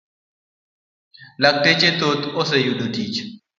lakteche 1.41 1.89
thoth 1.99 2.23
oseyudo 2.41 2.85
tich. 2.95 3.17